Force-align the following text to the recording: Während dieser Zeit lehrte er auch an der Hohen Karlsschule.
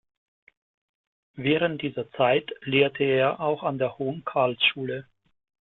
Während 1.35 1.83
dieser 1.83 2.09
Zeit 2.13 2.49
lehrte 2.61 3.03
er 3.03 3.39
auch 3.39 3.61
an 3.61 3.77
der 3.77 3.99
Hohen 3.99 4.25
Karlsschule. 4.25 5.07